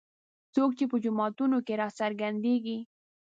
څوک 0.53 0.71
چې 0.77 0.85
په 0.91 0.97
جوماتونو 1.03 1.57
کې 1.65 1.73
راڅرګندېږي. 1.81 2.77